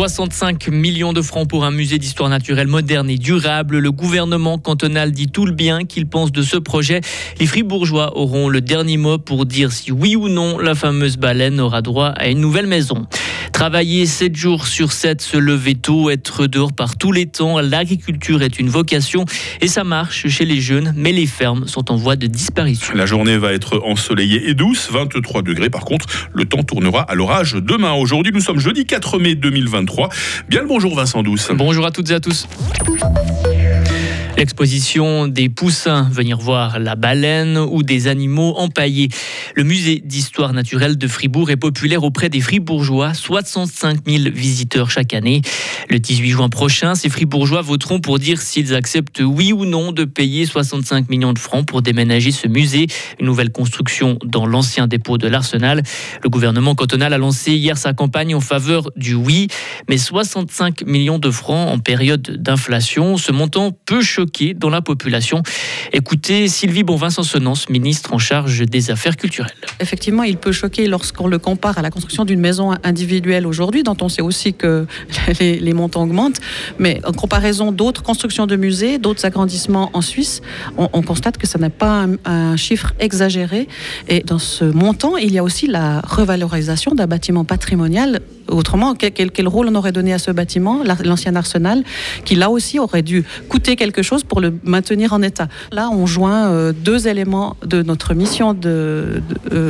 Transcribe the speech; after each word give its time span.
65 0.00 0.68
millions 0.68 1.12
de 1.12 1.20
francs 1.20 1.46
pour 1.46 1.62
un 1.62 1.70
musée 1.70 1.98
d'histoire 1.98 2.30
naturelle 2.30 2.68
moderne 2.68 3.10
et 3.10 3.18
durable. 3.18 3.80
Le 3.80 3.92
gouvernement 3.92 4.56
cantonal 4.56 5.12
dit 5.12 5.28
tout 5.28 5.44
le 5.44 5.52
bien 5.52 5.84
qu'il 5.84 6.06
pense 6.06 6.32
de 6.32 6.40
ce 6.40 6.56
projet. 6.56 7.02
Les 7.38 7.44
fribourgeois 7.44 8.16
auront 8.16 8.48
le 8.48 8.62
dernier 8.62 8.96
mot 8.96 9.18
pour 9.18 9.44
dire 9.44 9.72
si 9.72 9.92
oui 9.92 10.16
ou 10.16 10.30
non 10.30 10.58
la 10.58 10.74
fameuse 10.74 11.18
baleine 11.18 11.60
aura 11.60 11.82
droit 11.82 12.06
à 12.16 12.28
une 12.28 12.40
nouvelle 12.40 12.66
maison. 12.66 13.06
Travailler 13.60 14.06
7 14.06 14.36
jours 14.36 14.66
sur 14.66 14.90
7, 14.90 15.20
se 15.20 15.36
lever 15.36 15.74
tôt, 15.74 16.08
être 16.08 16.46
dehors 16.46 16.72
par 16.72 16.96
tous 16.96 17.12
les 17.12 17.26
temps, 17.26 17.60
l'agriculture 17.60 18.40
est 18.40 18.58
une 18.58 18.70
vocation 18.70 19.26
et 19.60 19.68
ça 19.68 19.84
marche 19.84 20.28
chez 20.28 20.46
les 20.46 20.62
jeunes, 20.62 20.94
mais 20.96 21.12
les 21.12 21.26
fermes 21.26 21.68
sont 21.68 21.92
en 21.92 21.96
voie 21.96 22.16
de 22.16 22.26
disparition. 22.26 22.94
La 22.94 23.04
journée 23.04 23.36
va 23.36 23.52
être 23.52 23.82
ensoleillée 23.84 24.48
et 24.48 24.54
douce, 24.54 24.88
23 24.90 25.42
degrés. 25.42 25.68
Par 25.68 25.84
contre, 25.84 26.06
le 26.32 26.46
temps 26.46 26.62
tournera 26.62 27.02
à 27.02 27.14
l'orage 27.14 27.52
demain. 27.52 27.92
Aujourd'hui, 27.92 28.32
nous 28.32 28.40
sommes 28.40 28.60
jeudi 28.60 28.86
4 28.86 29.18
mai 29.18 29.34
2023. 29.34 30.08
Bien 30.48 30.62
le 30.62 30.66
bonjour 30.66 30.96
Vincent 30.96 31.22
Douce. 31.22 31.50
Bonjour 31.54 31.84
à 31.84 31.90
toutes 31.90 32.10
et 32.10 32.14
à 32.14 32.20
tous. 32.20 32.48
L'exposition 34.40 35.28
des 35.28 35.50
poussins, 35.50 36.08
venir 36.10 36.38
voir 36.38 36.78
la 36.78 36.94
baleine 36.94 37.58
ou 37.58 37.82
des 37.82 38.06
animaux 38.06 38.54
empaillés. 38.56 39.10
Le 39.54 39.64
musée 39.64 40.00
d'histoire 40.02 40.54
naturelle 40.54 40.96
de 40.96 41.06
Fribourg 41.08 41.50
est 41.50 41.58
populaire 41.58 42.04
auprès 42.04 42.30
des 42.30 42.40
Fribourgeois, 42.40 43.12
65 43.12 43.98
000 44.06 44.30
visiteurs 44.32 44.90
chaque 44.90 45.12
année. 45.12 45.42
Le 45.90 45.98
18 45.98 46.30
juin 46.30 46.48
prochain, 46.48 46.94
ces 46.94 47.10
Fribourgeois 47.10 47.60
voteront 47.60 48.00
pour 48.00 48.18
dire 48.18 48.40
s'ils 48.40 48.74
acceptent 48.74 49.20
oui 49.20 49.52
ou 49.52 49.66
non 49.66 49.92
de 49.92 50.04
payer 50.06 50.46
65 50.46 51.10
millions 51.10 51.34
de 51.34 51.38
francs 51.38 51.66
pour 51.66 51.82
déménager 51.82 52.30
ce 52.30 52.48
musée, 52.48 52.86
une 53.18 53.26
nouvelle 53.26 53.52
construction 53.52 54.18
dans 54.24 54.46
l'ancien 54.46 54.86
dépôt 54.86 55.18
de 55.18 55.28
l'Arsenal. 55.28 55.82
Le 56.24 56.30
gouvernement 56.30 56.74
cantonal 56.74 57.12
a 57.12 57.18
lancé 57.18 57.52
hier 57.52 57.76
sa 57.76 57.92
campagne 57.92 58.34
en 58.34 58.40
faveur 58.40 58.90
du 58.96 59.12
oui, 59.12 59.48
mais 59.90 59.98
65 59.98 60.86
millions 60.86 61.18
de 61.18 61.30
francs 61.30 61.68
en 61.68 61.78
période 61.78 62.22
d'inflation, 62.22 63.18
ce 63.18 63.32
montant 63.32 63.72
peut 63.84 64.00
choquer 64.00 64.29
dans 64.56 64.70
la 64.70 64.80
population. 64.80 65.42
Écoutez 65.92 66.48
Sylvie 66.48 66.84
Bonvin-Sensonance, 66.84 67.68
ministre 67.68 68.12
en 68.12 68.18
charge 68.18 68.62
des 68.62 68.90
Affaires 68.90 69.16
culturelles. 69.16 69.52
Effectivement, 69.80 70.22
il 70.22 70.36
peut 70.36 70.52
choquer 70.52 70.86
lorsqu'on 70.86 71.26
le 71.26 71.38
compare 71.38 71.78
à 71.78 71.82
la 71.82 71.90
construction 71.90 72.24
d'une 72.24 72.40
maison 72.40 72.72
individuelle 72.84 73.46
aujourd'hui, 73.46 73.82
dont 73.82 73.96
on 74.00 74.08
sait 74.08 74.22
aussi 74.22 74.54
que 74.54 74.86
les, 75.40 75.72
montants 75.72 76.02
augmentent. 76.02 76.40
Mais 76.78 77.00
en 77.04 77.12
comparaison 77.12 77.72
d'autres 77.72 78.02
constructions 78.02 78.46
de 78.46 78.56
musées, 78.56 78.98
d'autres 78.98 79.24
agrandissements 79.24 79.90
en 79.92 80.00
Suisse, 80.00 80.40
on, 80.76 81.02
constate 81.02 81.36
que 81.38 81.46
ça 81.46 81.58
n'est 81.58 81.70
pas 81.70 82.06
un, 82.24 82.56
chiffre 82.56 82.92
exagéré. 83.00 83.68
Et 84.08 84.20
dans 84.20 84.38
ce 84.38 84.64
montant, 84.64 85.16
il 85.16 85.32
y 85.32 85.38
a 85.38 85.42
aussi 85.42 85.66
la 85.66 86.00
revalorisation 86.00 86.94
d'un 86.94 87.06
bâtiment 87.06 87.44
patrimonial 87.44 88.20
Autrement, 88.50 88.94
quel, 88.94 89.48
rôle 89.48 89.68
on 89.68 89.74
aurait 89.74 89.92
donné 89.92 90.12
à 90.12 90.18
ce 90.18 90.30
bâtiment, 90.30 90.82
l'ancien 91.04 91.34
arsenal, 91.36 91.82
qui 92.24 92.34
là 92.34 92.50
aussi 92.50 92.78
aurait 92.78 93.02
dû 93.02 93.24
coûter 93.48 93.76
quelque 93.76 94.02
chose 94.02 94.24
pour 94.24 94.40
le 94.40 94.52
maintenir 94.64 95.12
en 95.12 95.22
état. 95.22 95.48
Là, 95.72 95.88
on 95.90 96.06
joint 96.06 96.50
euh, 96.50 96.72
deux 96.72 97.08
éléments 97.08 97.56
de 97.64 97.82
notre 97.82 98.14
mission 98.14 98.56
euh, 98.64 99.20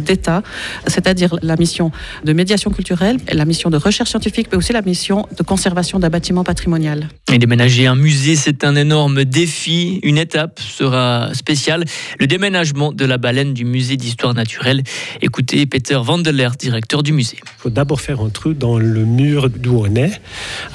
d'État, 0.00 0.42
c'est-à-dire 0.86 1.36
la 1.42 1.56
mission 1.56 1.90
de 2.24 2.32
médiation 2.32 2.70
culturelle, 2.70 3.18
la 3.32 3.44
mission 3.44 3.70
de 3.70 3.76
recherche 3.76 4.10
scientifique, 4.10 4.48
mais 4.52 4.58
aussi 4.58 4.72
la 4.72 4.82
mission 4.82 5.26
de 5.36 5.42
conservation 5.42 5.98
d'un 5.98 6.10
bâtiment 6.10 6.44
patrimonial. 6.44 7.08
Et 7.32 7.38
déménager 7.38 7.86
un 7.86 7.96
musée, 7.96 8.36
c'est 8.36 8.64
un 8.64 8.76
énorme 8.76 9.24
défi. 9.24 10.00
Une 10.02 10.18
étape 10.18 10.60
sera 10.60 11.30
spéciale, 11.34 11.84
le 12.20 12.26
déménagement 12.26 12.92
de 12.92 13.04
la 13.04 13.18
baleine 13.18 13.54
du 13.54 13.64
musée 13.64 13.96
d'histoire 13.96 14.34
naturelle. 14.34 14.82
Écoutez 15.22 15.66
Peter 15.66 15.98
Vandeler, 16.00 16.50
directeur 16.58 17.02
du 17.02 17.12
musée. 17.12 17.38
Il 17.42 17.50
faut 17.58 17.70
d'abord 17.70 18.00
faire 18.00 18.20
un 18.20 18.30
dans 18.58 18.65
le 18.78 19.04
mur 19.04 19.48
d'où 19.50 19.78
on 19.78 19.94
est. 19.94 20.20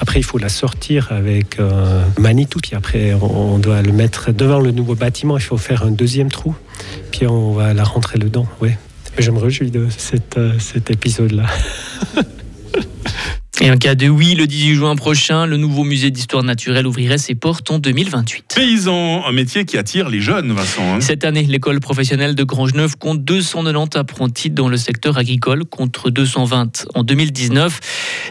Après, 0.00 0.20
il 0.20 0.24
faut 0.24 0.38
la 0.38 0.48
sortir 0.48 1.08
avec 1.10 1.58
un 1.60 2.02
Manitou. 2.20 2.58
Puis 2.60 2.74
après, 2.74 3.14
on 3.14 3.58
doit 3.58 3.82
le 3.82 3.92
mettre 3.92 4.32
devant 4.32 4.60
le 4.60 4.70
nouveau 4.72 4.94
bâtiment. 4.94 5.36
Il 5.36 5.42
faut 5.42 5.58
faire 5.58 5.84
un 5.84 5.90
deuxième 5.90 6.30
trou. 6.30 6.54
Puis 7.10 7.26
on 7.26 7.52
va 7.52 7.74
la 7.74 7.84
rentrer 7.84 8.18
dedans. 8.18 8.46
Oui. 8.60 8.70
Je 9.18 9.30
me 9.30 9.38
réjouis 9.38 9.70
de 9.70 9.88
euh, 10.38 10.58
cet 10.58 10.90
épisode-là. 10.90 11.46
Et 13.64 13.70
en 13.70 13.76
cas 13.76 13.94
de 13.94 14.08
oui, 14.08 14.34
le 14.34 14.48
18 14.48 14.74
juin 14.74 14.96
prochain, 14.96 15.46
le 15.46 15.56
nouveau 15.56 15.84
musée 15.84 16.10
d'histoire 16.10 16.42
naturelle 16.42 16.84
ouvrirait 16.84 17.16
ses 17.16 17.36
portes 17.36 17.70
en 17.70 17.78
2028. 17.78 18.46
Paysan, 18.56 19.24
un 19.24 19.30
métier 19.30 19.64
qui 19.64 19.78
attire 19.78 20.08
les 20.08 20.20
jeunes, 20.20 20.52
Vincent. 20.52 20.82
Hein. 20.82 21.00
Cette 21.00 21.24
année, 21.24 21.44
l'école 21.44 21.78
professionnelle 21.78 22.34
de 22.34 22.42
Grangeneuve 22.42 22.96
compte 22.98 23.22
290 23.22 23.96
apprentis 23.96 24.50
dans 24.50 24.68
le 24.68 24.76
secteur 24.76 25.16
agricole 25.16 25.64
contre 25.64 26.10
220 26.10 26.86
en 26.96 27.04
2019. 27.04 27.78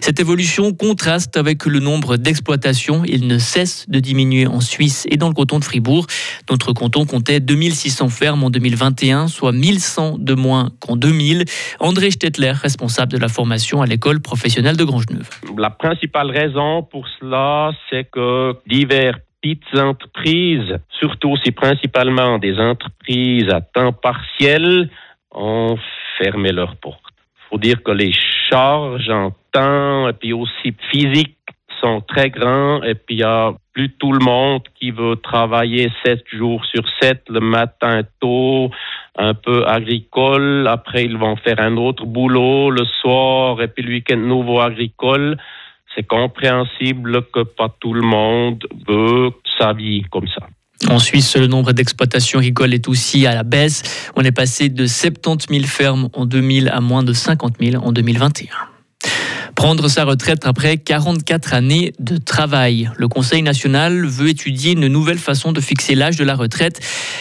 Cette 0.02 0.20
évolution 0.20 0.74
contraste 0.74 1.38
avec 1.38 1.66
le 1.66 1.80
nombre 1.80 2.18
d'exploitations. 2.18 3.04
Il 3.06 3.28
ne 3.28 3.38
cesse 3.38 3.86
de 3.88 4.02
diminuer 4.02 4.48
en 4.48 4.60
Suisse 4.60 5.08
et 5.10 5.16
dans 5.16 5.30
le 5.30 5.34
canton 5.34 5.60
de 5.60 5.64
Fribourg. 5.64 6.08
Notre 6.50 6.74
canton 6.74 7.06
comptait 7.06 7.40
2600 7.40 8.10
fermes 8.10 8.44
en 8.44 8.50
2021, 8.50 9.30
soit 9.30 9.54
1100 9.54 10.18
de 10.20 10.34
moins 10.34 10.72
qu'en 10.82 10.98
2000. 10.98 11.46
André 11.80 12.12
Stettler, 12.12 12.52
responsable 12.52 13.14
de 13.14 13.18
la 13.18 13.30
formation 13.30 13.82
à 13.82 13.86
l'école 13.86 14.20
professionnelle 14.20 14.76
de 14.76 14.84
Grangeneuve. 14.84 15.21
La 15.58 15.70
principale 15.70 16.32
raison 16.32 16.84
pour 16.84 17.08
cela, 17.20 17.72
c'est 17.90 18.10
que 18.10 18.56
divers 18.68 19.20
petites 19.42 19.78
entreprises, 19.78 20.78
surtout 21.00 21.36
si 21.44 21.52
principalement 21.52 22.38
des 22.38 22.60
entreprises 22.60 23.50
à 23.50 23.62
temps 23.62 23.94
partiel, 23.94 24.90
ont 25.32 25.78
fermé 26.18 26.52
leurs 26.52 26.76
portes. 26.76 27.02
Il 27.16 27.50
faut 27.50 27.58
dire 27.58 27.84
que 27.84 27.92
les 27.92 28.12
charges 28.50 29.10
en 29.10 29.32
temps 29.52 30.08
et 30.10 30.14
puis 30.14 30.34
aussi 30.34 30.76
physiques 30.92 31.38
sont 31.82 32.02
très 32.02 32.30
grands 32.30 32.82
et 32.84 32.96
puis 32.96 33.16
il 33.16 33.20
y 33.20 33.24
a 33.24 33.54
plus 33.74 33.90
tout 33.98 34.12
le 34.12 34.24
monde 34.24 34.62
qui 34.80 34.92
veut 34.92 35.16
travailler 35.16 35.92
sept 36.06 36.24
jours 36.32 36.64
sur 36.66 36.84
sept 37.02 37.24
le 37.30 37.40
matin 37.40 38.02
tôt, 38.20 38.70
un 39.18 39.34
peu 39.34 39.68
agricole. 39.68 40.68
Après, 40.68 41.06
ils 41.06 41.18
vont 41.18 41.36
faire 41.36 41.60
un 41.60 41.78
autre 41.78 42.06
boulot 42.06 42.70
le 42.70 42.86
soir 43.02 43.62
et 43.62 43.68
puis 43.68 43.84
le 43.84 43.92
week-end 43.92 44.18
nouveau 44.18 44.60
agricole. 44.60 45.38
C'est 45.96 46.08
compréhensible 46.08 47.24
que 47.34 47.44
pas 47.44 47.70
tout 47.80 47.94
le 47.94 48.02
monde 48.02 48.66
veut 48.88 49.32
sa 49.60 49.74
vie 49.74 50.04
comme 50.10 50.28
ça. 50.28 50.48
En 50.90 51.00
Suisse, 51.00 51.38
le 51.38 51.48
nombre 51.48 51.74
d'exploitations 51.74 52.40
agricoles 52.40 52.74
est 52.74 52.88
aussi 52.88 53.28
à 53.28 53.36
la 53.36 53.44
baisse. 53.44 54.12
On 54.16 54.24
est 54.24 54.32
passé 54.32 54.70
de 54.70 54.88
70 54.88 55.48
000 55.54 55.66
fermes 55.66 56.10
en 56.14 56.26
2000 56.26 56.70
à 56.70 56.82
moins 56.82 57.04
de 57.04 57.14
50 57.14 57.56
000 57.60 57.84
en 57.84 57.92
2021 57.92 58.71
prendre 59.62 59.90
sa 59.90 60.06
retraite 60.06 60.48
après 60.48 60.78
44 60.78 61.54
années 61.54 61.94
de 62.00 62.18
travail. 62.18 62.90
Le 62.98 63.08
Conseil 63.08 63.44
national 63.44 64.08
veut 64.08 64.30
étudier 64.30 64.72
une 64.72 64.88
nouvelle 64.88 65.20
façon 65.20 65.52
de 65.52 65.62
fixer 65.62 65.94
l'âge 65.94 66.16
de 66.16 66.24
la 66.24 66.34
retraite. 66.34 66.80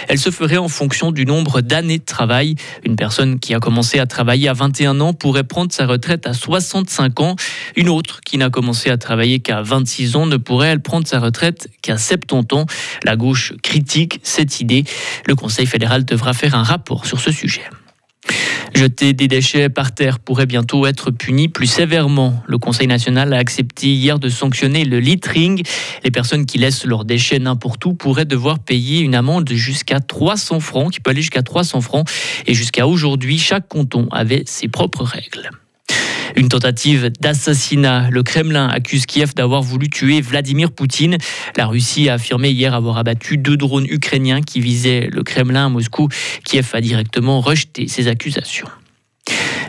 Elle 0.09 0.19
se 0.19 0.31
ferait 0.31 0.57
en 0.57 0.69
fonction 0.69 1.13
du 1.13 1.27
nombre 1.27 1.61
d'années 1.61 1.99
de 1.99 2.05
travail. 2.05 2.55
Une 2.83 2.97
personne 2.97 3.41
qui 3.41 3.53
a 3.53 3.61
commencé 3.61 3.99
à 3.99 4.07
travailler 4.07 4.49
à 4.49 4.55
21 4.55 5.01
ans 5.03 5.13
pourrait 5.13 5.45
prendre 5.45 5.71
sa 5.71 5.85
retraite 5.85 6.27
à 6.27 6.33
65 6.33 7.21
ans. 7.21 7.37
Une 7.77 7.91
autre 7.91 8.23
qui 8.25 8.39
n'a 8.39 8.49
commencé 8.49 8.89
à 8.89 8.97
travailler 8.97 9.41
qu'à 9.41 9.61
26 9.61 10.17
ans 10.17 10.25
ne 10.25 10.39
pourrait 10.39 10.69
elle 10.69 10.81
prendre 10.81 11.07
sa 11.07 11.21
retraite 11.21 11.69
qu'à 11.83 11.99
70 11.99 12.57
ans. 12.57 12.65
La 13.05 13.17
gauche 13.17 13.53
critique 13.63 14.19
cette 14.23 14.63
idée. 14.63 14.85
Le 15.27 15.35
Conseil 15.35 15.67
fédéral 15.67 16.07
devra 16.07 16.33
faire 16.33 16.55
un 16.55 16.63
rapport 16.63 17.05
sur 17.05 17.21
ce 17.21 17.33
sujet. 17.33 17.65
Jeter 18.75 19.13
des 19.13 19.29
déchets 19.29 19.69
par 19.69 19.95
terre 19.95 20.19
pourrait 20.19 20.47
bientôt 20.47 20.87
être 20.87 21.11
puni 21.11 21.49
plus 21.49 21.67
sévèrement. 21.67 22.43
Le 22.47 22.59
Conseil 22.59 22.87
national 22.87 23.33
a 23.33 23.39
accepté 23.39 23.89
hier 23.89 24.19
de 24.19 24.29
sanctionner 24.29 24.85
le 24.85 25.01
littering. 25.01 25.63
Les 26.05 26.11
personnes 26.11 26.47
qui 26.47 26.59
laissent 26.59 26.85
leurs 26.85 27.05
déchets 27.05 27.39
n'importe 27.39 27.85
où 27.85 27.95
pourraient 27.95 28.25
devoir 28.25 28.59
payer 28.59 29.01
une 29.01 29.15
amende 29.15 29.51
jusqu'à 29.51 30.01
300 30.01 30.61
francs, 30.61 30.93
qui 30.93 31.01
peut 31.01 31.11
aller 31.11 31.21
jusqu'à 31.21 31.43
300 31.43 31.81
francs. 31.81 32.09
Et 32.47 32.55
jusqu'à 32.55 32.87
aujourd'hui, 32.87 33.39
chaque 33.39 33.69
canton 33.69 34.09
avait 34.11 34.45
ses 34.47 34.69
propres 34.69 35.05
règles. 35.05 35.51
Une 36.37 36.49
tentative 36.49 37.11
d'assassinat. 37.21 38.11
Le 38.11 38.23
Kremlin 38.23 38.69
accuse 38.69 39.07
Kiev 39.07 39.35
d'avoir 39.35 39.63
voulu 39.63 39.91
tuer 39.91 40.21
Vladimir 40.21 40.71
Poutine. 40.73 41.19
La 41.57 41.67
Russie 41.67 42.09
a 42.09 42.15
affirmé 42.15 42.51
hier 42.51 42.75
avoir 42.75 42.99
abattu 42.99 43.37
deux 43.37 43.57
drones 43.57 43.87
ukrainiens 43.87 44.43
qui 44.43 44.61
visaient 44.61 45.09
le 45.13 45.23
Kremlin 45.23 45.67
à 45.67 45.69
Moscou. 45.69 46.09
Kiev 46.45 46.71
a 46.73 46.81
directement 46.81 47.41
rejeté 47.41 47.89
ces 47.89 48.09
accusations. 48.09 48.69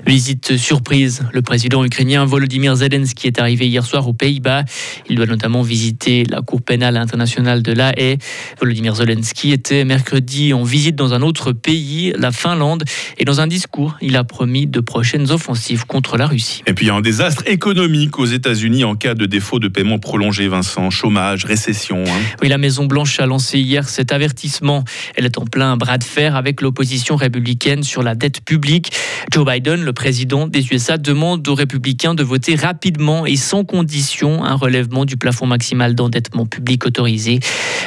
Visite 0.06 0.58
surprise. 0.58 1.24
Le 1.32 1.42
président 1.42 1.86
ukrainien 1.86 2.26
Volodymyr 2.26 2.76
Zelensky 2.76 3.28
est 3.28 3.40
arrivé 3.40 3.68
hier 3.68 3.86
soir 3.86 4.08
aux 4.08 4.14
Pays-Bas. 4.14 4.66
Il 5.10 5.16
doit 5.16 5.26
notamment 5.26 5.62
visiter 5.62 6.24
la 6.30 6.42
Cour 6.42 6.62
pénale 6.62 6.98
internationale 6.98 7.62
de 7.62 7.72
La 7.72 7.98
Haye. 7.98 8.18
Volodymyr 8.60 8.96
Zelensky 8.96 9.52
était 9.52 9.86
mercredi 9.86 10.54
en 10.54 10.64
visite 10.64 10.96
dans 10.96 11.14
un 11.14 11.22
autre 11.22 11.52
pays, 11.52 12.14
la 12.18 12.32
Finlande, 12.32 12.84
et 13.18 13.26
dans 13.26 13.42
un 13.42 13.48
discours, 13.48 13.98
il 14.02 14.16
a 14.18 14.24
promis 14.24 14.68
de 14.68 14.80
prochaines 14.80 15.32
offensives 15.32 15.86
contre 15.86 16.18
la 16.18 16.28
Russie. 16.28 16.64
Et 16.66 16.74
puis 16.74 16.86
il 16.86 16.90
y 16.90 16.92
a 16.92 16.96
un 16.96 17.02
désastre 17.02 17.44
économique 17.48 18.18
aux 18.20 18.26
États-Unis 18.26 18.84
en 18.84 18.96
cas 18.96 19.14
de 19.14 19.26
défaut 19.26 19.60
de 19.60 19.68
paiement 19.68 20.00
prolongé, 20.00 20.48
Vincent. 20.48 20.90
Chômage, 20.90 21.46
récession. 21.46 22.04
Hein. 22.08 22.20
Oui, 22.42 22.48
la 22.50 22.58
Maison-Blanche 22.58 23.20
a 23.20 23.26
lancé 23.26 23.60
hier 23.60 23.88
cet 23.88 24.12
avertissement. 24.12 24.84
Elle 25.16 25.26
est 25.26 25.38
en 25.38 25.46
plein 25.46 25.78
bras 25.78 25.98
de 25.98 26.04
fer 26.04 26.36
avec 26.36 26.62
l'opposition 26.62 27.16
républicaine 27.16 27.84
sur 27.84 28.04
la 28.04 28.16
dette 28.16 28.42
publique. 28.44 28.92
Joe 29.32 29.46
Biden, 29.46 29.84
le 29.92 29.94
président 29.94 30.48
des 30.48 30.66
USA, 30.72 30.98
demande 30.98 31.46
aux 31.50 31.54
républicains 31.54 32.16
de 32.16 32.24
voter 32.24 32.56
rapidement 32.56 33.26
et 33.26 33.36
sans 33.36 33.66
condition 33.66 34.42
un 34.42 34.56
relèvement 34.56 35.04
du 35.04 35.18
plafond 35.18 35.48
maximal 35.48 35.96
d'endettement 35.96 36.46
public 36.46 36.86
autorisé. 36.86 37.42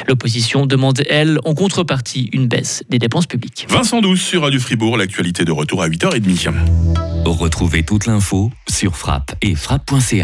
L'opposition 0.07 0.67
demande, 0.67 1.01
elle, 1.09 1.39
en 1.45 1.55
contrepartie, 1.55 2.29
une 2.31 2.47
baisse 2.47 2.83
des 2.91 2.99
dépenses 2.99 3.25
publiques. 3.25 3.65
Vincent 3.69 4.01
Douce 4.01 4.21
sur 4.21 4.43
Radio 4.43 4.59
Fribourg, 4.59 4.97
l'actualité 4.97 5.45
de 5.45 5.51
retour 5.51 5.81
à 5.81 5.89
8h30. 5.89 6.53
Retrouvez 7.25 7.81
toute 7.81 8.05
l'info 8.05 8.51
sur 8.69 8.95
frappe 8.95 9.33
et 9.41 9.55
frappe.ch. 9.55 10.21